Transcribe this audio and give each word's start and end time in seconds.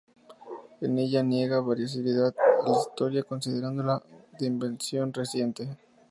En 0.81 0.97
ella 0.97 1.21
niega 1.21 1.61
veracidad 1.61 2.33
a 2.35 2.67
la 2.67 2.75
historia, 2.79 3.21
considerándola 3.21 4.01
de 4.39 4.47
invención 4.47 5.13
reciente. 5.13 5.77